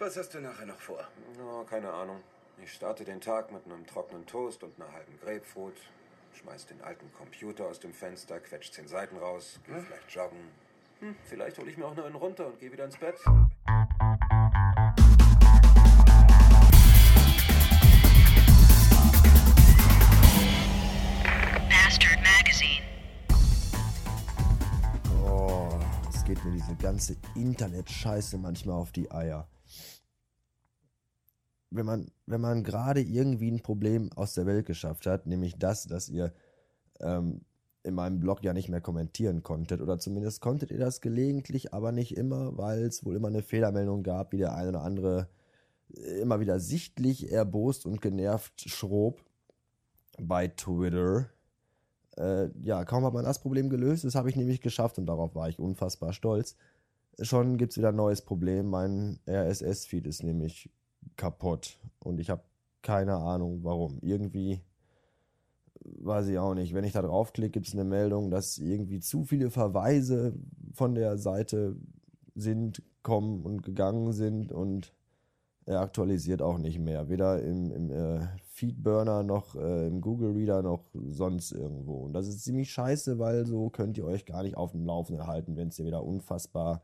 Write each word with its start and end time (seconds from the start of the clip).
Was 0.00 0.16
hast 0.16 0.32
du 0.32 0.40
nachher 0.40 0.64
noch 0.64 0.78
vor? 0.78 1.04
No, 1.36 1.64
keine 1.64 1.92
Ahnung. 1.92 2.20
Ich 2.62 2.72
starte 2.72 3.04
den 3.04 3.20
Tag 3.20 3.50
mit 3.50 3.64
einem 3.64 3.84
trockenen 3.84 4.24
Toast 4.26 4.62
und 4.62 4.80
einer 4.80 4.92
halben 4.92 5.18
Grapefruit, 5.20 5.74
schmeiß 6.34 6.66
den 6.66 6.80
alten 6.82 7.12
Computer 7.12 7.66
aus 7.66 7.80
dem 7.80 7.92
Fenster, 7.92 8.38
quetscht 8.38 8.74
zehn 8.74 8.86
Seiten 8.86 9.16
raus, 9.16 9.58
geh 9.66 9.72
vielleicht 9.80 10.10
joggen. 10.12 10.38
Hm, 11.00 11.16
vielleicht 11.24 11.58
hole 11.58 11.68
ich 11.68 11.76
mir 11.76 11.84
auch 11.84 11.96
noch 11.96 12.04
einen 12.04 12.14
runter 12.14 12.46
und 12.46 12.60
gehe 12.60 12.70
wieder 12.70 12.84
ins 12.84 12.96
Bett. 12.96 13.16
Bastard 21.68 22.20
Magazine. 22.22 22.84
Oh, 25.26 25.70
es 26.08 26.24
geht 26.24 26.44
mir 26.44 26.52
diese 26.52 26.76
ganze 26.76 27.16
Internet-Scheiße 27.34 28.38
manchmal 28.38 28.76
auf 28.76 28.92
die 28.92 29.10
Eier. 29.10 29.48
Wenn 31.70 31.86
man, 31.86 32.10
wenn 32.26 32.40
man 32.40 32.64
gerade 32.64 33.00
irgendwie 33.00 33.50
ein 33.50 33.62
Problem 33.62 34.10
aus 34.14 34.34
der 34.34 34.46
Welt 34.46 34.66
geschafft 34.66 35.06
hat, 35.06 35.26
nämlich 35.26 35.58
das, 35.58 35.86
dass 35.86 36.08
ihr 36.08 36.32
ähm, 37.00 37.42
in 37.82 37.94
meinem 37.94 38.20
Blog 38.20 38.42
ja 38.42 38.52
nicht 38.52 38.68
mehr 38.68 38.80
kommentieren 38.80 39.42
konntet, 39.42 39.80
oder 39.80 39.98
zumindest 39.98 40.40
konntet 40.40 40.70
ihr 40.70 40.78
das 40.78 41.00
gelegentlich, 41.00 41.74
aber 41.74 41.92
nicht 41.92 42.16
immer, 42.16 42.56
weil 42.56 42.82
es 42.82 43.04
wohl 43.04 43.16
immer 43.16 43.28
eine 43.28 43.42
Fehlermeldung 43.42 44.02
gab, 44.02 44.32
wie 44.32 44.38
der 44.38 44.54
eine 44.54 44.70
oder 44.70 44.82
andere 44.82 45.28
immer 46.20 46.40
wieder 46.40 46.60
sichtlich 46.60 47.32
erbost 47.32 47.86
und 47.86 48.00
genervt 48.02 48.68
schrob 48.68 49.22
bei 50.18 50.48
Twitter 50.48 51.30
äh, 52.18 52.50
ja, 52.62 52.84
kaum 52.84 53.04
hat 53.04 53.14
man 53.14 53.24
das 53.24 53.40
Problem 53.40 53.70
gelöst, 53.70 54.04
das 54.04 54.14
habe 54.14 54.28
ich 54.28 54.36
nämlich 54.36 54.60
geschafft 54.60 54.98
und 54.98 55.06
darauf 55.06 55.34
war 55.34 55.48
ich 55.48 55.58
unfassbar 55.58 56.12
stolz. 56.12 56.56
Schon 57.20 57.58
gibt 57.58 57.72
es 57.72 57.78
wieder 57.78 57.90
ein 57.90 57.96
neues 57.96 58.22
Problem. 58.22 58.66
Mein 58.66 59.20
RSS-Feed 59.28 60.06
ist 60.06 60.22
nämlich 60.22 60.70
kaputt 61.18 61.78
und 61.98 62.18
ich 62.18 62.30
habe 62.30 62.42
keine 62.80 63.16
Ahnung 63.16 63.60
warum. 63.64 63.98
Irgendwie 64.00 64.62
weiß 65.84 66.28
ich 66.28 66.38
auch 66.38 66.54
nicht. 66.54 66.72
Wenn 66.74 66.84
ich 66.84 66.92
da 66.92 67.02
draufklicke, 67.02 67.50
gibt 67.50 67.66
es 67.66 67.74
eine 67.74 67.84
Meldung, 67.84 68.30
dass 68.30 68.58
irgendwie 68.58 69.00
zu 69.00 69.24
viele 69.24 69.50
Verweise 69.50 70.34
von 70.72 70.94
der 70.94 71.18
Seite 71.18 71.76
sind, 72.34 72.82
kommen 73.02 73.42
und 73.44 73.62
gegangen 73.62 74.12
sind 74.12 74.52
und 74.52 74.94
er 75.64 75.80
aktualisiert 75.80 76.40
auch 76.40 76.58
nicht 76.58 76.78
mehr. 76.78 77.08
Weder 77.08 77.42
im, 77.42 77.70
im 77.70 77.90
äh, 77.90 78.20
Feedburner 78.44 79.22
noch 79.22 79.54
äh, 79.54 79.86
im 79.86 80.00
Google 80.00 80.32
Reader 80.32 80.62
noch 80.62 80.84
sonst 80.94 81.52
irgendwo. 81.52 82.04
Und 82.04 82.14
das 82.14 82.26
ist 82.26 82.42
ziemlich 82.42 82.70
scheiße, 82.70 83.18
weil 83.18 83.44
so 83.46 83.68
könnt 83.68 83.98
ihr 83.98 84.06
euch 84.06 84.24
gar 84.24 84.42
nicht 84.42 84.56
auf 84.56 84.72
dem 84.72 84.84
Laufenden 84.86 85.26
halten, 85.26 85.56
wenn 85.56 85.68
es 85.68 85.76
hier 85.76 85.84
wieder 85.84 86.04
unfassbar 86.04 86.82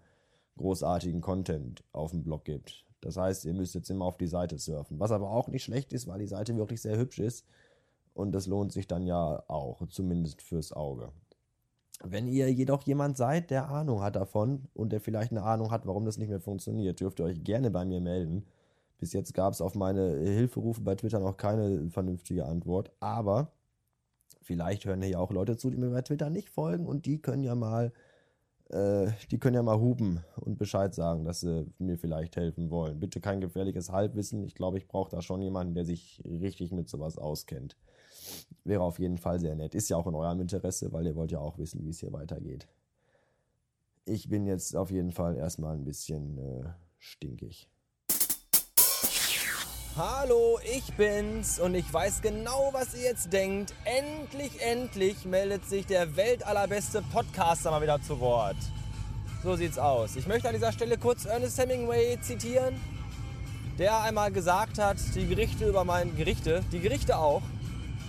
großartigen 0.59 1.21
Content 1.21 1.83
auf 1.93 2.11
dem 2.11 2.23
Blog 2.23 2.45
gibt. 2.45 2.85
Das 3.05 3.19
heißt, 3.19 3.45
ihr 3.45 3.53
müsst 3.53 3.75
jetzt 3.75 3.91
immer 3.91 4.07
auf 4.07 4.17
die 4.17 4.27
Seite 4.27 4.57
surfen. 4.57 4.99
Was 4.99 5.11
aber 5.11 5.31
auch 5.31 5.49
nicht 5.49 5.63
schlecht 5.63 5.93
ist, 5.93 6.07
weil 6.07 6.19
die 6.21 6.27
Seite 6.27 6.57
wirklich 6.57 6.81
sehr 6.81 6.97
hübsch 6.97 7.19
ist. 7.19 7.45
Und 8.15 8.33
das 8.33 8.47
lohnt 8.47 8.73
sich 8.73 8.87
dann 8.87 9.07
ja 9.07 9.45
auch, 9.47 9.87
zumindest 9.89 10.41
fürs 10.41 10.73
Auge. 10.73 11.13
Wenn 12.03 12.27
ihr 12.29 12.51
jedoch 12.51 12.83
jemand 12.85 13.19
seid, 13.19 13.51
der 13.51 13.69
Ahnung 13.69 14.01
hat 14.01 14.17
davon 14.17 14.69
und 14.73 14.91
der 14.91 15.01
vielleicht 15.01 15.33
eine 15.33 15.43
Ahnung 15.43 15.71
hat, 15.71 15.87
warum 15.87 16.07
das 16.07 16.17
nicht 16.17 16.31
mehr 16.31 16.41
funktioniert, 16.41 16.99
dürft 17.01 17.19
ihr 17.19 17.27
euch 17.27 17.45
gerne 17.45 17.71
bei 17.71 17.85
mir 17.85 18.01
melden. 18.01 18.47
Bis 18.99 19.13
jetzt 19.13 19.35
gab 19.35 19.53
es 19.53 19.61
auf 19.61 19.75
meine 19.75 20.17
Hilferufe 20.17 20.81
bei 20.81 20.95
Twitter 20.95 21.21
noch 21.21 21.37
keine 21.37 21.91
vernünftige 21.91 22.47
Antwort. 22.47 22.91
Aber 23.01 23.53
vielleicht 24.41 24.87
hören 24.87 25.03
ja 25.03 25.19
auch 25.19 25.31
Leute 25.31 25.59
zu, 25.59 25.69
die 25.69 25.77
mir 25.77 25.91
bei 25.91 26.01
Twitter 26.01 26.31
nicht 26.31 26.49
folgen 26.49 26.87
und 26.87 27.05
die 27.05 27.21
können 27.21 27.45
ja 27.45 27.55
mal, 27.55 27.93
äh, 28.71 29.11
die 29.31 29.39
können 29.39 29.57
ja 29.57 29.63
mal 29.63 29.79
hupen 29.79 30.25
und 30.37 30.59
Bescheid 30.59 30.95
sagen, 30.95 31.25
dass 31.25 31.41
sie 31.41 31.67
mir 31.79 31.99
vielleicht 31.99 32.37
helfen 32.37 32.71
wollen. 32.71 32.99
Bitte 33.01 33.21
kein 33.21 33.41
gefährliches 33.41 33.91
Halbwissen. 33.91 34.45
Ich 34.45 34.55
glaube, 34.55 34.79
ich 34.79 34.89
brauche 34.89 35.11
da 35.11 35.23
schon 35.23 35.43
jemanden, 35.43 35.75
der 35.75 35.85
sich 35.85 36.23
richtig 36.25 36.73
mit 36.73 36.89
sowas 36.89 37.19
auskennt. 37.19 37.77
Wäre 38.65 38.83
auf 38.83 38.99
jeden 38.99 39.19
Fall 39.19 39.39
sehr 39.39 39.55
nett. 39.55 39.75
Ist 39.75 39.91
ja 39.91 39.97
auch 39.97 40.07
in 40.07 40.15
eurem 40.15 40.41
Interesse, 40.41 40.93
weil 40.93 41.07
ihr 41.07 41.15
wollt 41.15 41.33
ja 41.33 41.41
auch 41.41 41.59
wissen, 41.59 41.85
wie 41.85 41.91
es 41.91 42.01
hier 42.01 42.13
weitergeht. 42.13 42.67
Ich 44.07 44.29
bin 44.29 44.47
jetzt 44.47 44.77
auf 44.77 44.91
jeden 44.91 45.13
Fall 45.13 45.37
erstmal 45.37 45.75
ein 45.75 45.85
bisschen 45.85 46.39
äh, 46.39 46.65
stinkig. 46.99 47.71
Hallo, 49.97 50.59
ich 50.65 50.93
bin's 50.95 51.61
und 51.61 51.77
ich 51.77 51.93
weiß 51.93 52.21
genau, 52.21 52.71
was 52.73 52.97
ihr 52.97 53.03
jetzt 53.03 53.33
denkt. 53.33 53.73
Endlich, 53.85 54.61
endlich 54.61 55.25
meldet 55.25 55.69
sich 55.69 55.87
der 55.87 56.17
weltallerbeste 56.17 57.01
Podcaster 57.13 57.71
mal 57.71 57.81
wieder 57.81 58.03
zu 58.03 58.19
Wort. 58.19 58.57
So 59.45 59.55
sieht's 59.55 59.79
aus. 59.79 60.17
Ich 60.17 60.27
möchte 60.27 60.49
an 60.49 60.55
dieser 60.55 60.73
Stelle 60.73 60.99
kurz 60.99 61.27
Ernest 61.27 61.61
Hemingway 61.61 62.19
zitieren, 62.21 62.75
der 63.79 64.01
einmal 64.01 64.33
gesagt 64.33 64.81
hat, 64.81 64.97
die 65.15 65.29
Gerichte 65.29 65.69
über 65.69 65.85
mein 65.85 66.17
Gerichte, 66.17 66.65
die 66.73 66.81
Gerichte 66.81 67.17
auch, 67.17 67.43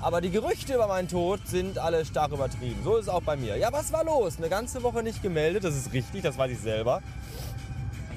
aber 0.02 0.22
die 0.22 0.32
Gerüchte 0.32 0.74
über 0.74 0.88
meinen 0.88 1.08
Tod 1.08 1.48
sind 1.48 1.78
alle 1.78 2.04
stark 2.04 2.32
übertrieben. 2.32 2.82
So 2.84 2.96
ist 2.96 3.04
es 3.04 3.10
auch 3.10 3.22
bei 3.22 3.36
mir. 3.36 3.58
Ja, 3.58 3.72
was 3.72 3.94
war 3.94 4.04
los? 4.04 4.38
Eine 4.40 4.50
ganze 4.50 4.82
Woche 4.82 5.04
nicht 5.04 5.22
gemeldet, 5.22 5.64
das 5.64 5.76
ist 5.76 5.94
richtig, 5.94 6.24
das 6.24 6.36
weiß 6.36 6.50
ich 6.50 6.60
selber. 6.60 7.04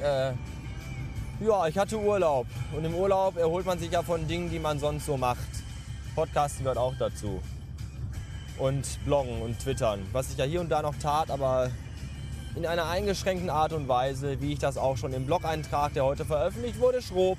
Äh, 0.02 0.32
ja, 1.40 1.66
ich 1.68 1.78
hatte 1.78 1.98
Urlaub. 1.98 2.46
Und 2.76 2.84
im 2.84 2.94
Urlaub 2.94 3.36
erholt 3.36 3.66
man 3.66 3.78
sich 3.78 3.90
ja 3.90 4.02
von 4.02 4.26
Dingen, 4.26 4.50
die 4.50 4.58
man 4.58 4.78
sonst 4.78 5.06
so 5.06 5.16
macht. 5.16 5.38
Podcasten 6.14 6.64
gehört 6.64 6.78
auch 6.78 6.94
dazu. 6.98 7.40
Und 8.58 8.98
Bloggen 9.04 9.40
und 9.42 9.58
Twittern. 9.60 10.00
Was 10.12 10.30
ich 10.30 10.36
ja 10.36 10.44
hier 10.44 10.60
und 10.60 10.68
da 10.68 10.82
noch 10.82 10.96
tat, 11.00 11.30
aber 11.30 11.70
in 12.56 12.66
einer 12.66 12.88
eingeschränkten 12.88 13.50
Art 13.50 13.72
und 13.72 13.86
Weise, 13.86 14.40
wie 14.40 14.52
ich 14.52 14.58
das 14.58 14.76
auch 14.76 14.96
schon 14.96 15.12
im 15.12 15.26
Blog-Eintrag, 15.26 15.94
der 15.94 16.04
heute 16.04 16.24
veröffentlicht 16.24 16.80
wurde, 16.80 17.00
schrob. 17.00 17.38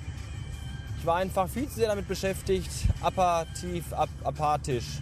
Ich 0.98 1.04
war 1.04 1.16
einfach 1.16 1.48
viel 1.48 1.68
zu 1.68 1.76
sehr 1.76 1.88
damit 1.88 2.08
beschäftigt, 2.08 2.70
apathisch, 3.02 3.84
ap 3.92 4.08
apathisch, 4.24 5.00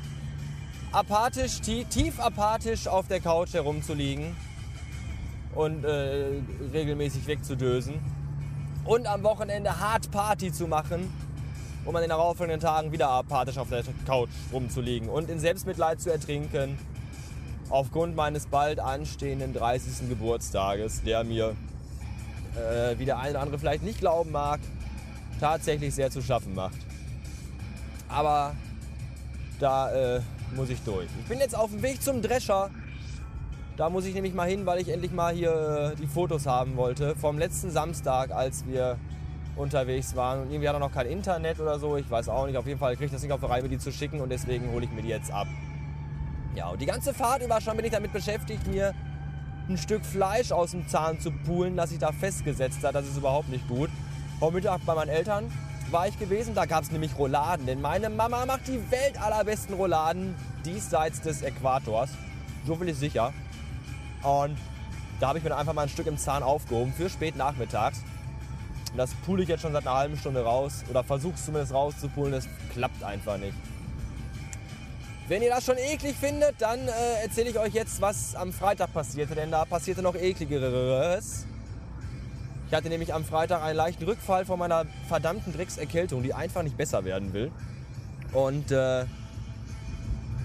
apathisch, 0.93 1.61
tief, 1.61 1.89
tief 1.89 2.21
apathisch 2.21 2.89
auf 2.89 3.07
der 3.07 3.21
Couch 3.21 3.53
herumzuliegen 3.53 4.37
und 5.55 5.85
äh, 5.85 6.41
regelmäßig 6.73 7.27
wegzudösen 7.27 8.01
und 8.89 9.07
am 9.07 9.23
Wochenende 9.23 9.79
hart 9.79 10.11
Party 10.11 10.51
zu 10.51 10.67
machen, 10.67 11.13
um 11.85 11.95
an 11.95 12.01
den 12.01 12.09
darauffolgenden 12.09 12.61
Tagen 12.61 12.91
wieder 12.91 13.11
apathisch 13.11 13.59
auf 13.59 13.69
der 13.69 13.85
Couch 14.07 14.31
rumzuliegen 14.51 15.11
und 15.11 15.29
in 15.29 15.39
Selbstmitleid 15.39 16.01
zu 16.01 16.11
ertrinken, 16.11 16.79
aufgrund 17.69 18.17
meines 18.17 18.47
bald 18.47 18.81
anstehenden 18.81 19.53
30. 19.53 20.09
Geburtstages, 20.09 21.03
der 21.03 21.23
mir, 21.23 21.55
äh, 22.57 22.99
wie 22.99 23.05
der 23.05 23.19
eine 23.19 23.33
oder 23.33 23.41
andere 23.43 23.59
vielleicht 23.59 23.83
nicht 23.83 24.01
glauben 24.01 24.33
mag, 24.33 24.59
tatsächlich 25.39 25.95
sehr 25.95 26.11
zu 26.11 26.23
schaffen 26.23 26.55
macht. 26.55 26.79
Aber 28.09 28.55
da 29.61 30.17
äh, 30.17 30.21
muss 30.57 30.71
ich 30.71 30.81
durch. 30.81 31.09
Ich 31.21 31.29
bin 31.29 31.41
jetzt 31.41 31.55
auf 31.55 31.71
dem 31.71 31.83
Weg 31.83 32.03
zum 32.03 32.23
Drescher. 32.23 32.71
Da 33.79 33.89
muss 33.89 34.07
ich 34.07 34.15
nämlich 34.15 34.35
mal 34.35 34.49
hin, 34.49 34.67
weil 34.67 34.81
ich 34.81 34.89
endlich 34.89 35.13
mal 35.13 35.33
hier 35.33 35.93
äh, 35.93 35.97
die 35.97 36.09
Fotos 36.09 36.47
haben 36.47 36.75
wollte 36.75 37.15
vom 37.15 37.39
letzten 37.39 37.71
Samstag, 37.71 38.33
als 38.33 38.67
wir 38.67 38.99
unterwegs 39.55 40.17
waren. 40.17 40.43
Und 40.43 40.51
irgendwie 40.51 40.69
hat 40.69 40.75
er 40.75 40.81
noch 40.81 40.91
kein 40.91 41.07
Internet 41.07 41.61
oder 41.61 41.79
so. 41.79 41.97
Ich 41.97 42.11
weiß 42.11 42.29
auch 42.29 42.47
nicht. 42.47 42.57
Auf 42.57 42.67
jeden 42.67 42.81
Fall 42.81 42.95
kriege 42.97 43.07
ich 43.07 43.13
das 43.13 43.23
nicht 43.23 43.31
auf 43.31 43.39
der 43.39 43.51
Reihe, 43.51 43.63
mir 43.63 43.69
die 43.69 43.79
zu 43.79 43.93
schicken 43.93 44.21
und 44.21 44.31
deswegen 44.31 44.73
hole 44.73 44.85
ich 44.85 44.91
mir 44.91 45.03
die 45.03 45.09
jetzt 45.09 45.31
ab. 45.31 45.47
Ja, 46.57 46.71
und 46.71 46.83
die 46.83 46.87
ganze 46.87 47.15
Fahrt 47.15 47.41
über 47.45 47.61
schon 47.61 47.77
bin 47.77 47.87
ich 47.87 47.93
damit 47.93 48.13
beschäftigt, 48.13 48.67
mir 48.67 48.95
ein 49.69 49.79
Stück 49.79 50.05
Fleisch 50.05 50.51
aus 50.51 50.73
dem 50.73 50.89
Zahn 50.89 51.21
zu 51.21 51.31
pulen, 51.31 51.77
das 51.77 51.91
sich 51.91 52.01
da 52.01 52.11
festgesetzt 52.11 52.83
hat. 52.83 52.97
Das 52.97 53.07
ist 53.07 53.17
überhaupt 53.17 53.49
nicht 53.49 53.69
gut. 53.69 53.91
Heute 54.41 54.55
Mittag 54.55 54.81
bei 54.87 54.97
meinen 54.97 55.11
Eltern 55.11 55.53
war 55.93 56.09
ich 56.09 56.19
gewesen, 56.19 56.53
da 56.53 56.65
gab 56.65 56.83
es 56.83 56.91
nämlich 56.91 57.17
Rouladen. 57.17 57.65
Denn 57.67 57.81
meine 57.81 58.11
Mama 58.11 58.45
macht 58.45 58.67
die 58.67 58.81
weltallerbesten 58.91 59.77
Rouladen 59.77 60.35
diesseits 60.65 61.21
des 61.21 61.43
Äquators. 61.43 62.11
So 62.67 62.75
viel 62.75 62.89
ist 62.89 62.99
sicher. 62.99 63.33
Und 64.23 64.57
da 65.21 65.29
habe 65.29 65.39
ich 65.39 65.45
mir 65.45 65.57
einfach 65.57 65.73
mal 65.73 65.83
ein 65.83 65.89
Stück 65.89 66.07
im 66.07 66.19
Zahn 66.19 66.43
aufgehoben 66.43 66.93
für 66.93 67.09
spät 67.11 67.37
nachmittags. 67.37 68.03
Das 68.97 69.13
pule 69.27 69.43
ich 69.43 69.49
jetzt 69.49 69.63
schon 69.63 69.73
seit 69.73 69.87
einer 69.87 69.97
halben 69.97 70.17
Stunde 70.17 70.43
raus. 70.43 70.85
Oder 70.91 71.05
versuche 71.05 71.35
es 71.35 71.45
zumindest 71.45 71.75
rauszupulen. 71.75 72.33
Das 72.33 72.49
klappt 72.73 73.03
einfach 73.03 73.37
nicht. 73.37 73.55
Wenn 75.29 75.43
ihr 75.43 75.51
das 75.51 75.67
schon 75.67 75.77
eklig 75.77 76.17
findet, 76.17 76.55
dann 76.61 76.81
äh, 76.89 77.23
erzähle 77.23 77.51
ich 77.51 77.59
euch 77.59 77.75
jetzt, 77.75 78.01
was 78.01 78.35
am 78.35 78.53
Freitag 78.53 78.93
passierte. 78.95 79.35
Denn 79.35 79.51
da 79.51 79.65
passierte 79.65 80.03
noch 80.03 80.15
ekligeres. 80.15 81.47
Ich 82.69 82.75
hatte 82.75 82.89
nämlich 82.89 83.15
am 83.15 83.25
Freitag 83.25 83.63
einen 83.63 83.77
leichten 83.77 84.05
Rückfall 84.05 84.45
von 84.45 84.59
meiner 84.59 84.85
verdammten 85.09 85.53
Dreckserkältung, 85.53 86.23
die 86.23 86.35
einfach 86.35 86.63
nicht 86.63 86.77
besser 86.77 87.05
werden 87.05 87.33
will. 87.33 87.51
Und 88.33 88.71
äh, 88.71 89.05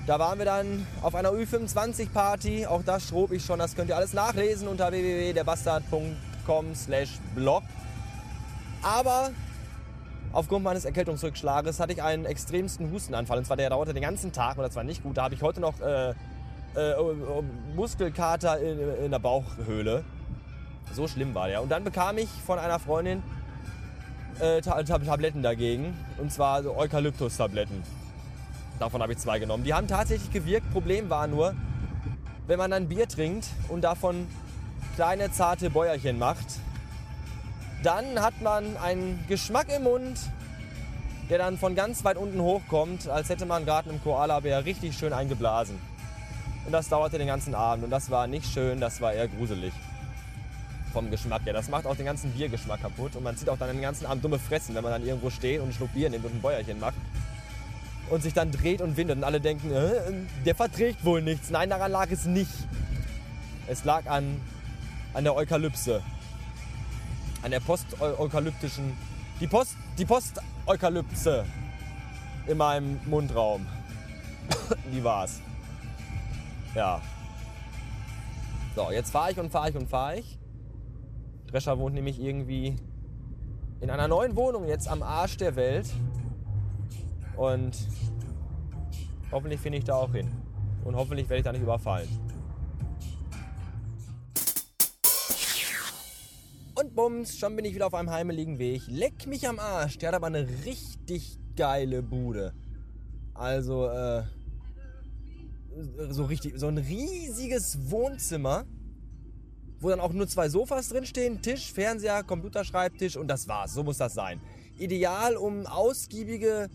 da 0.06 0.20
waren 0.20 0.38
wir 0.38 0.46
dann 0.46 0.86
auf 1.02 1.16
einer 1.16 1.30
Ü25-Party. 1.32 2.66
Auch 2.68 2.82
das 2.84 3.08
schrob 3.10 3.32
ich 3.32 3.46
schon. 3.46 3.60
Das 3.60 3.76
könnt 3.76 3.90
ihr 3.90 3.96
alles 3.96 4.14
nachlesen 4.14 4.68
unter 4.68 4.92
www.derbastard.com 4.92 6.76
slash 6.76 7.10
blog. 7.36 7.64
Aber 8.82 9.32
aufgrund 10.34 10.64
meines 10.66 10.84
Erkältungsrückschlages 10.86 11.80
hatte 11.80 11.94
ich 11.94 12.04
einen 12.04 12.26
extremsten 12.26 12.92
Hustenanfall. 12.92 13.38
Und 13.38 13.46
zwar 13.46 13.56
der 13.58 13.70
dauerte 13.70 13.94
den 13.94 14.04
ganzen 14.04 14.32
Tag 14.34 14.58
und 14.58 14.64
das 14.64 14.76
war 14.76 14.84
nicht 14.84 15.04
gut. 15.04 15.16
Da 15.18 15.24
habe 15.24 15.36
ich 15.36 15.42
heute 15.42 15.62
noch 15.62 15.80
äh, 15.80 16.10
äh, 16.10 16.14
Muskelkater 17.76 18.60
in, 18.60 19.06
in 19.06 19.12
der 19.12 19.20
Bauchhöhle. 19.20 20.04
So 20.92 21.08
schlimm 21.08 21.34
war 21.34 21.48
der. 21.48 21.62
Und 21.64 21.70
dann 21.70 21.84
bekam 21.86 22.18
ich 22.18 22.28
von 22.46 22.60
einer 22.60 22.78
Freundin 22.80 23.24
äh, 24.42 24.60
Ta- 24.62 24.84
Ta- 24.84 25.00
Tabletten 25.00 25.42
dagegen. 25.44 25.98
Und 26.18 26.34
zwar 26.34 26.62
so 26.62 26.76
Eukalyptus-Tabletten. 26.76 27.84
Davon 28.80 29.02
habe 29.02 29.14
ich 29.14 29.20
zwei 29.20 29.40
genommen. 29.40 29.64
Die 29.64 29.74
haben 29.74 29.88
tatsächlich 29.88 30.32
gewirkt. 30.32 30.72
Problem 30.72 31.10
war 31.10 31.28
nur, 31.28 31.56
wenn 32.48 32.58
man 32.58 32.72
dann 32.72 32.88
Bier 32.88 33.08
trinkt 33.08 33.48
und 33.70 33.82
davon 33.82 34.28
kleine 34.96 35.32
zarte 35.32 35.70
Bäuerchen 35.70 36.20
macht, 36.20 36.46
dann 37.84 38.22
hat 38.22 38.42
man 38.42 38.78
einen 38.78 39.24
Geschmack 39.28 39.68
im 39.76 39.84
Mund, 39.84 40.18
der 41.30 41.38
dann 41.38 41.58
von 41.58 41.76
ganz 41.76 42.04
weit 42.04 42.18
unten 42.18 42.42
hochkommt, 42.42 43.08
als 43.08 43.30
hätte 43.30 43.46
man 43.46 43.66
gerade 43.66 43.90
einem 43.90 44.02
Koalabär 44.04 44.66
richtig 44.66 44.98
schön 44.98 45.14
eingeblasen. 45.14 45.80
Und 46.66 46.72
das 46.72 46.90
dauerte 46.90 47.18
den 47.18 47.28
ganzen 47.28 47.56
Abend 47.56 47.84
und 47.84 47.90
das 47.90 48.10
war 48.10 48.28
nicht 48.28 48.52
schön, 48.54 48.80
das 48.80 49.02
war 49.02 49.14
eher 49.14 49.28
gruselig. 49.28 49.74
Vom 50.94 51.10
Geschmack 51.10 51.44
her. 51.46 51.54
Das 51.54 51.70
macht 51.70 51.86
auch 51.86 51.96
den 51.96 52.06
ganzen 52.06 52.32
Biergeschmack 52.32 52.82
kaputt 52.82 53.16
und 53.16 53.24
man 53.24 53.36
zieht 53.36 53.50
auch 53.50 53.58
dann 53.58 53.70
den 53.70 53.82
ganzen 53.82 54.06
Abend 54.06 54.24
dumme 54.24 54.40
Fressen, 54.40 54.76
wenn 54.76 54.84
man 54.84 54.92
dann 54.92 55.06
irgendwo 55.06 55.30
steht 55.30 55.60
und 55.60 55.66
einen 55.66 55.74
Schluck 55.74 55.94
Bier 55.94 56.10
nimmt 56.10 56.24
und 56.24 56.36
ein 56.36 56.42
Bäuerchen 56.42 56.80
macht. 56.80 56.96
Und 58.14 58.22
sich 58.22 58.36
dann 58.36 58.52
dreht 58.52 58.80
und 58.80 58.96
windet 58.96 59.18
und 59.18 59.24
alle 59.24 59.42
denken, 59.42 59.72
äh, 59.72 60.14
der 60.46 60.54
verträgt 60.54 61.04
wohl 61.04 61.24
nichts. 61.24 61.50
Nein, 61.50 61.72
daran 61.72 61.92
lag 61.92 62.12
es 62.12 62.26
nicht. 62.26 62.52
Es 63.66 63.86
lag 63.86 64.06
an, 64.06 64.40
an 65.16 65.24
der 65.24 65.36
Eukalypse. 65.36 66.04
An 67.42 67.50
der 67.50 67.60
post-eukalyptischen. 67.60 68.96
Die 69.40 69.48
Post. 69.48 69.78
Die 69.98 70.06
Post-Eukalypse 70.06 71.44
in 72.46 72.58
meinem 72.58 73.00
Mundraum. 73.06 73.66
Die 74.94 75.04
war's. 75.04 75.42
Ja. 76.76 77.02
So, 78.76 78.92
jetzt 78.92 79.10
fahre 79.10 79.32
ich 79.32 79.40
und 79.40 79.52
fahre 79.52 79.72
ich 79.72 79.76
und 79.76 79.90
fahre 79.90 80.20
ich. 80.20 80.38
Drescher 81.48 81.80
wohnt 81.80 81.96
nämlich 81.96 82.22
irgendwie 82.22 82.76
in 83.82 83.90
einer 83.90 84.08
neuen 84.08 84.36
Wohnung 84.36 84.68
jetzt 84.68 84.88
am 84.88 85.02
Arsch 85.02 85.38
der 85.38 85.56
Welt. 85.56 85.88
Und 87.38 87.88
hoffentlich 89.32 89.60
finde 89.60 89.80
ich 89.80 89.84
da 89.84 89.96
auch 89.96 90.12
hin. 90.14 90.30
Und 90.84 90.96
hoffentlich 90.96 91.30
werde 91.30 91.40
ich 91.40 91.44
da 91.44 91.52
nicht 91.52 91.62
überfallen. 91.62 92.10
Und 96.76 96.96
bums, 96.96 97.38
schon 97.38 97.56
bin 97.56 97.66
ich 97.66 97.76
wieder 97.76 97.88
auf 97.88 97.94
einem 97.94 98.10
heimeligen 98.10 98.58
Weg. 98.60 98.82
Leck 98.88 99.28
mich 99.28 99.48
am 99.48 99.60
Arsch. 99.60 99.98
Der 100.00 100.10
hat 100.10 100.16
aber 100.16 100.28
eine 100.28 100.48
richtig 100.66 101.40
geile 101.56 102.02
Bude. 102.02 102.54
Also, 103.34 103.88
äh, 103.88 104.24
so 106.10 106.26
richtig, 106.26 106.54
so 106.58 106.68
ein 106.68 106.78
riesiges 106.78 107.90
Wohnzimmer, 107.90 108.66
wo 109.80 109.90
dann 109.90 110.00
auch 110.00 110.14
nur 110.14 110.28
zwei 110.28 110.50
Sofas 110.50 110.90
drinstehen, 110.90 111.42
Tisch, 111.42 111.72
Fernseher, 111.72 112.24
Computerschreibtisch 112.24 113.18
und 113.18 113.28
das 113.28 113.48
war's. 113.48 113.74
So 113.74 113.84
muss 113.84 113.98
das 113.98 114.14
sein. 114.14 114.42
Ideal, 114.78 115.36
um 115.36 115.66
ausgiebige 115.66 116.70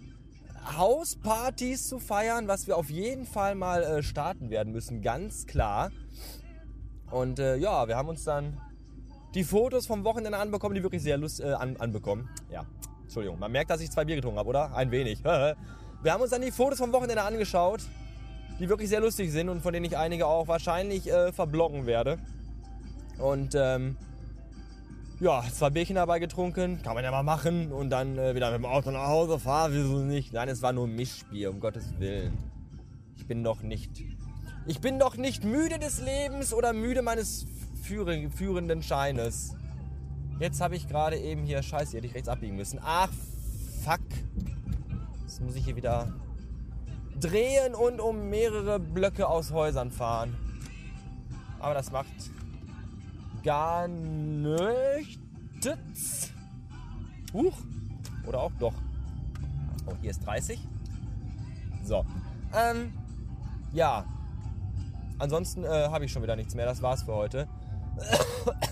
Hauspartys 0.76 1.88
zu 1.88 1.98
feiern, 1.98 2.48
was 2.48 2.66
wir 2.66 2.76
auf 2.76 2.90
jeden 2.90 3.26
Fall 3.26 3.54
mal 3.54 3.82
äh, 3.82 4.02
starten 4.02 4.50
werden 4.50 4.72
müssen, 4.72 5.00
ganz 5.02 5.46
klar. 5.46 5.90
Und 7.10 7.38
äh, 7.38 7.56
ja, 7.56 7.88
wir 7.88 7.96
haben 7.96 8.08
uns 8.08 8.24
dann 8.24 8.60
die 9.34 9.44
Fotos 9.44 9.86
vom 9.86 10.04
Wochenende 10.04 10.38
anbekommen, 10.38 10.74
die 10.74 10.82
wirklich 10.82 11.02
sehr 11.02 11.16
lust 11.16 11.40
äh, 11.40 11.52
an, 11.52 11.76
anbekommen. 11.76 12.28
Ja, 12.50 12.66
Entschuldigung, 13.02 13.38
man 13.38 13.52
merkt, 13.52 13.70
dass 13.70 13.80
ich 13.80 13.90
zwei 13.90 14.04
Bier 14.04 14.16
getrunken 14.16 14.38
habe, 14.38 14.48
oder? 14.48 14.74
Ein 14.74 14.90
wenig. 14.90 15.24
wir 15.24 15.56
haben 16.06 16.20
uns 16.20 16.30
dann 16.30 16.42
die 16.42 16.50
Fotos 16.50 16.78
vom 16.78 16.92
Wochenende 16.92 17.22
angeschaut, 17.22 17.80
die 18.60 18.68
wirklich 18.68 18.88
sehr 18.88 19.00
lustig 19.00 19.32
sind 19.32 19.48
und 19.48 19.62
von 19.62 19.72
denen 19.72 19.86
ich 19.86 19.96
einige 19.96 20.26
auch 20.26 20.48
wahrscheinlich 20.48 21.10
äh, 21.10 21.32
verbloggen 21.32 21.86
werde. 21.86 22.18
Und 23.18 23.54
ähm, 23.54 23.96
ja, 25.20 25.42
zwei 25.52 25.70
Bierchen 25.70 25.96
dabei 25.96 26.20
getrunken, 26.20 26.80
kann 26.82 26.94
man 26.94 27.02
ja 27.02 27.10
mal 27.10 27.22
machen 27.22 27.72
und 27.72 27.90
dann 27.90 28.16
äh, 28.18 28.34
wieder 28.34 28.50
mit 28.50 28.60
dem 28.60 28.66
Auto 28.66 28.90
nach 28.90 29.08
Hause 29.08 29.38
fahren, 29.38 29.72
wieso 29.74 29.98
nicht? 29.98 30.32
Nein, 30.32 30.48
es 30.48 30.62
war 30.62 30.72
nur 30.72 30.86
Mischbier, 30.86 31.50
um 31.50 31.58
Gottes 31.58 31.98
Willen. 31.98 32.36
Ich 33.16 33.26
bin 33.26 33.42
doch 33.42 33.62
nicht. 33.62 33.90
Ich 34.66 34.80
bin 34.80 34.98
doch 34.98 35.16
nicht 35.16 35.44
müde 35.44 35.78
des 35.78 36.00
Lebens 36.00 36.54
oder 36.54 36.72
müde 36.72 37.02
meines 37.02 37.46
führe, 37.82 38.30
führenden 38.30 38.82
Scheines. 38.82 39.56
Jetzt 40.38 40.60
habe 40.60 40.76
ich 40.76 40.86
gerade 40.86 41.18
eben 41.18 41.42
hier, 41.42 41.62
scheiße, 41.62 41.90
hier 41.90 41.98
hätte 41.98 42.06
ich 42.06 42.14
rechts 42.14 42.28
abbiegen 42.28 42.54
müssen. 42.54 42.78
Ach, 42.80 43.10
fuck. 43.82 44.00
Jetzt 45.22 45.40
muss 45.40 45.56
ich 45.56 45.64
hier 45.64 45.74
wieder 45.74 46.12
drehen 47.18 47.74
und 47.74 48.00
um 48.00 48.28
mehrere 48.30 48.78
Blöcke 48.78 49.26
aus 49.26 49.50
Häusern 49.50 49.90
fahren. 49.90 50.36
Aber 51.58 51.74
das 51.74 51.90
macht 51.90 52.06
gar 53.48 53.88
nichts. 53.88 55.24
Huch. 57.32 57.56
Oder 58.26 58.42
auch 58.42 58.52
doch. 58.60 58.74
Oh, 59.86 59.94
hier 60.02 60.10
ist 60.10 60.26
30. 60.26 60.60
So. 61.82 62.04
Ähm, 62.54 62.92
ja. 63.72 64.04
Ansonsten 65.18 65.64
äh, 65.64 65.88
habe 65.88 66.04
ich 66.04 66.12
schon 66.12 66.22
wieder 66.22 66.36
nichts 66.36 66.54
mehr. 66.54 66.66
Das 66.66 66.82
war's 66.82 67.04
für 67.04 67.14
heute. 67.14 67.48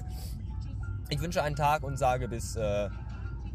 Ich 1.08 1.20
wünsche 1.20 1.40
einen 1.40 1.54
Tag 1.54 1.84
und 1.84 1.96
sage 1.96 2.26
bis, 2.26 2.56
äh, 2.56 2.90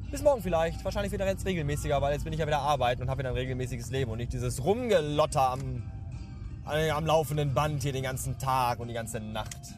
bis 0.09 0.23
morgen 0.23 0.41
vielleicht. 0.41 0.85
Wahrscheinlich 0.85 1.11
wieder 1.11 1.25
jetzt 1.27 1.45
regelmäßiger, 1.45 2.01
weil 2.01 2.13
jetzt 2.13 2.23
bin 2.23 2.31
ich 2.31 2.39
ja 2.39 2.47
wieder 2.47 2.61
arbeiten 2.61 3.01
und 3.01 3.09
habe 3.09 3.19
wieder 3.19 3.27
ein 3.27 3.35
regelmäßiges 3.35 3.91
Leben 3.91 4.09
und 4.09 4.19
nicht 4.19 4.31
dieses 4.31 4.63
Rumgelotter 4.63 5.49
am, 5.49 5.83
äh, 6.71 6.91
am 6.91 7.05
laufenden 7.05 7.53
Band 7.53 7.83
hier 7.83 7.91
den 7.91 8.03
ganzen 8.03 8.39
Tag 8.39 8.79
und 8.79 8.87
die 8.87 8.93
ganze 8.93 9.19
Nacht. 9.19 9.75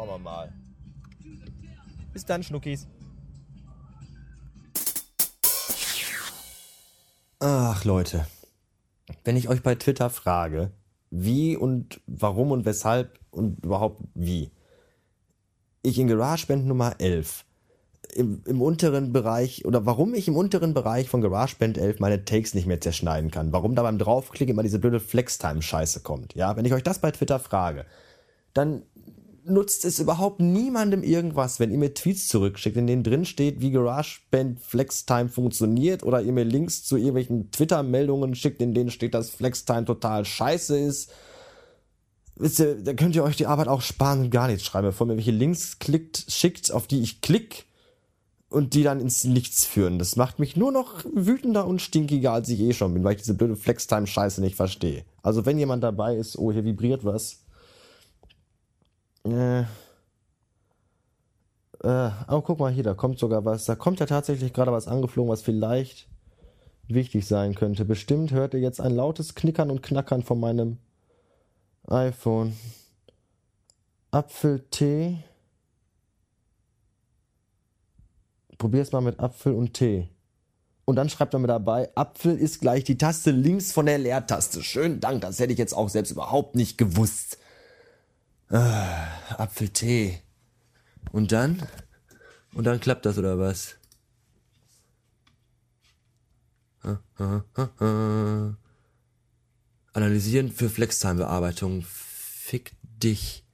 Schauen 0.00 0.08
wir 0.08 0.18
mal. 0.18 0.50
Bis 2.14 2.24
dann, 2.24 2.42
Schnuckis. 2.42 2.86
Ach 7.38 7.84
Leute, 7.84 8.26
wenn 9.24 9.36
ich 9.36 9.50
euch 9.50 9.62
bei 9.62 9.74
Twitter 9.74 10.08
frage, 10.08 10.70
wie 11.10 11.54
und 11.54 12.00
warum 12.06 12.50
und 12.50 12.64
weshalb 12.64 13.18
und 13.30 13.62
überhaupt 13.62 14.00
wie, 14.14 14.50
ich 15.82 15.98
in 15.98 16.08
GarageBand 16.08 16.64
Nummer 16.64 16.94
11 16.98 17.44
im, 18.14 18.42
im 18.46 18.62
unteren 18.62 19.12
Bereich 19.12 19.66
oder 19.66 19.84
warum 19.84 20.14
ich 20.14 20.28
im 20.28 20.36
unteren 20.36 20.72
Bereich 20.72 21.10
von 21.10 21.20
GarageBand 21.20 21.76
11 21.76 22.00
meine 22.00 22.24
Takes 22.24 22.54
nicht 22.54 22.66
mehr 22.66 22.80
zerschneiden 22.80 23.30
kann, 23.30 23.52
warum 23.52 23.74
da 23.74 23.82
beim 23.82 23.98
Draufklicken 23.98 24.54
immer 24.54 24.62
diese 24.62 24.78
blöde 24.78 24.98
Flextime-Scheiße 24.98 26.00
kommt, 26.00 26.34
ja, 26.36 26.56
wenn 26.56 26.64
ich 26.64 26.72
euch 26.72 26.82
das 26.82 27.00
bei 27.00 27.10
Twitter 27.10 27.38
frage, 27.38 27.84
dann 28.54 28.82
nutzt 29.44 29.84
es 29.84 29.98
überhaupt 29.98 30.40
niemandem 30.40 31.02
irgendwas, 31.02 31.60
wenn 31.60 31.70
ihr 31.70 31.78
mir 31.78 31.94
Tweets 31.94 32.28
zurückschickt, 32.28 32.76
in 32.76 32.86
denen 32.86 33.02
drin 33.02 33.24
steht, 33.24 33.60
wie 33.60 33.70
GarageBand 33.70 34.60
FlexTime 34.60 35.28
funktioniert 35.28 36.02
oder 36.02 36.22
ihr 36.22 36.32
mir 36.32 36.44
Links 36.44 36.84
zu 36.84 36.96
irgendwelchen 36.96 37.50
Twitter-Meldungen 37.50 38.34
schickt, 38.34 38.60
in 38.60 38.74
denen 38.74 38.90
steht, 38.90 39.14
dass 39.14 39.30
FlexTime 39.30 39.84
total 39.84 40.24
scheiße 40.24 40.78
ist. 40.78 41.12
Wisst 42.36 42.60
ihr, 42.60 42.76
da 42.76 42.94
könnt 42.94 43.14
ihr 43.14 43.24
euch 43.24 43.36
die 43.36 43.46
Arbeit 43.46 43.68
auch 43.68 43.82
sparen 43.82 44.20
und 44.20 44.30
gar 44.30 44.48
nichts 44.48 44.64
schreiben, 44.64 44.86
bevor 44.86 45.06
mir 45.06 45.16
welche 45.16 45.30
Links 45.30 45.78
klickt, 45.78 46.24
schickt, 46.28 46.72
auf 46.72 46.86
die 46.86 47.02
ich 47.02 47.20
klick 47.20 47.66
und 48.48 48.74
die 48.74 48.82
dann 48.82 49.00
ins 49.00 49.24
Nichts 49.24 49.64
führen. 49.64 49.98
Das 49.98 50.16
macht 50.16 50.38
mich 50.38 50.56
nur 50.56 50.72
noch 50.72 51.04
wütender 51.14 51.66
und 51.66 51.80
stinkiger, 51.80 52.32
als 52.32 52.48
ich 52.48 52.60
eh 52.60 52.72
schon 52.72 52.94
bin, 52.94 53.04
weil 53.04 53.12
ich 53.12 53.20
diese 53.20 53.34
blöde 53.34 53.56
FlexTime-Scheiße 53.56 54.40
nicht 54.40 54.56
verstehe. 54.56 55.04
Also 55.22 55.46
wenn 55.46 55.58
jemand 55.58 55.84
dabei 55.84 56.16
ist, 56.16 56.36
oh, 56.36 56.50
hier 56.50 56.64
vibriert 56.64 57.04
was, 57.04 57.40
äh. 59.24 59.64
Äh, 61.82 62.10
oh, 62.28 62.42
guck 62.42 62.58
mal 62.58 62.70
hier, 62.70 62.82
da 62.82 62.94
kommt 62.94 63.18
sogar 63.18 63.44
was. 63.44 63.64
Da 63.64 63.74
kommt 63.74 64.00
ja 64.00 64.06
tatsächlich 64.06 64.52
gerade 64.52 64.72
was 64.72 64.86
angeflogen, 64.86 65.30
was 65.30 65.42
vielleicht 65.42 66.08
wichtig 66.88 67.26
sein 67.26 67.54
könnte. 67.54 67.84
Bestimmt 67.84 68.32
hört 68.32 68.54
ihr 68.54 68.60
jetzt 68.60 68.80
ein 68.80 68.94
lautes 68.94 69.34
Knickern 69.34 69.70
und 69.70 69.82
Knackern 69.82 70.22
von 70.22 70.38
meinem 70.40 70.78
iPhone. 71.86 72.56
Apfeltee. 74.10 75.18
Probier's 78.58 78.92
mal 78.92 79.00
mit 79.00 79.18
Apfel 79.20 79.54
und 79.54 79.72
Tee. 79.72 80.08
Und 80.84 80.96
dann 80.96 81.08
schreibt 81.08 81.34
er 81.34 81.40
mir 81.40 81.46
dabei, 81.46 81.88
Apfel 81.94 82.36
ist 82.36 82.60
gleich 82.60 82.84
die 82.84 82.98
Taste 82.98 83.30
links 83.30 83.72
von 83.72 83.86
der 83.86 83.98
Leertaste. 83.98 84.62
Schönen 84.62 85.00
Dank, 85.00 85.22
das 85.22 85.38
hätte 85.38 85.52
ich 85.52 85.58
jetzt 85.58 85.72
auch 85.72 85.88
selbst 85.88 86.10
überhaupt 86.10 86.56
nicht 86.56 86.76
gewusst. 86.76 87.38
Ah, 88.50 89.06
Apfeltee. 89.38 90.22
Und 91.12 91.32
dann? 91.32 91.62
Und 92.52 92.64
dann 92.64 92.80
klappt 92.80 93.06
das 93.06 93.16
oder 93.16 93.38
was? 93.38 93.76
Analysieren 99.92 100.50
für 100.50 100.68
Flextime-Bearbeitung. 100.68 101.84
Fick 101.86 102.72
dich. 102.82 103.44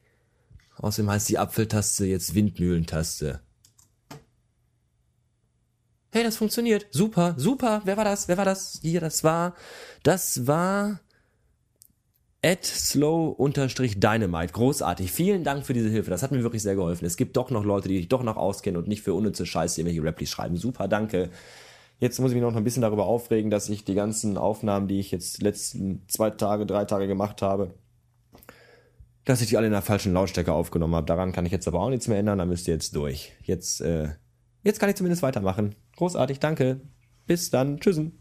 Außerdem 0.76 1.10
heißt 1.10 1.28
die 1.28 1.38
Apfeltaste 1.38 2.06
jetzt 2.06 2.34
Windmühlentaste. 2.34 3.40
Hey, 6.12 6.24
das 6.24 6.36
funktioniert. 6.38 6.86
Super, 6.90 7.34
super. 7.36 7.82
Wer 7.84 7.98
war 7.98 8.04
das? 8.04 8.28
Wer 8.28 8.38
war 8.38 8.46
das? 8.46 8.78
Hier, 8.80 9.00
das 9.00 9.24
war. 9.24 9.54
Das 10.02 10.46
war. 10.46 11.00
At 12.46 12.64
slow-dynamite. 12.64 14.52
Großartig. 14.52 15.10
Vielen 15.10 15.42
Dank 15.42 15.66
für 15.66 15.72
diese 15.72 15.88
Hilfe. 15.88 16.10
Das 16.10 16.22
hat 16.22 16.30
mir 16.30 16.44
wirklich 16.44 16.62
sehr 16.62 16.76
geholfen. 16.76 17.04
Es 17.04 17.16
gibt 17.16 17.36
doch 17.36 17.50
noch 17.50 17.64
Leute, 17.64 17.88
die 17.88 17.96
sich 17.96 18.08
doch 18.08 18.22
noch 18.22 18.36
auskennen 18.36 18.80
und 18.80 18.86
nicht 18.86 19.02
für 19.02 19.14
unnütze 19.14 19.44
Scheiße 19.44 19.80
irgendwelche 19.80 20.04
Replis 20.04 20.30
schreiben. 20.30 20.56
Super, 20.56 20.86
danke. 20.86 21.30
Jetzt 21.98 22.20
muss 22.20 22.30
ich 22.30 22.36
mich 22.36 22.42
noch 22.42 22.54
ein 22.54 22.62
bisschen 22.62 22.82
darüber 22.82 23.06
aufregen, 23.06 23.50
dass 23.50 23.68
ich 23.68 23.84
die 23.84 23.94
ganzen 23.94 24.38
Aufnahmen, 24.38 24.86
die 24.86 25.00
ich 25.00 25.10
jetzt 25.10 25.42
letzten 25.42 26.02
zwei 26.06 26.30
Tage, 26.30 26.66
drei 26.66 26.84
Tage 26.84 27.08
gemacht 27.08 27.42
habe, 27.42 27.74
dass 29.24 29.40
ich 29.40 29.48
die 29.48 29.56
alle 29.56 29.66
in 29.66 29.72
der 29.72 29.82
falschen 29.82 30.12
Lautstärke 30.12 30.52
aufgenommen 30.52 30.94
habe. 30.94 31.06
Daran 31.06 31.32
kann 31.32 31.46
ich 31.46 31.52
jetzt 31.52 31.66
aber 31.66 31.80
auch 31.80 31.90
nichts 31.90 32.06
mehr 32.06 32.18
ändern. 32.18 32.38
Da 32.38 32.44
müsst 32.44 32.68
ihr 32.68 32.74
jetzt 32.74 32.94
durch. 32.94 33.32
Jetzt, 33.42 33.80
äh, 33.80 34.10
jetzt 34.62 34.78
kann 34.78 34.88
ich 34.88 34.94
zumindest 34.94 35.22
weitermachen. 35.22 35.74
Großartig, 35.96 36.38
danke. 36.38 36.80
Bis 37.26 37.50
dann. 37.50 37.80
Tschüssen. 37.80 38.20